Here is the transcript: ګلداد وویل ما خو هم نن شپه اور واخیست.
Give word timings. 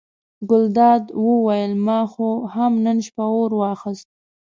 ګلداد 0.49 1.03
وویل 1.25 1.71
ما 1.85 1.99
خو 2.11 2.29
هم 2.53 2.73
نن 2.85 2.97
شپه 3.05 3.25
اور 3.35 3.51
واخیست. 3.61 4.07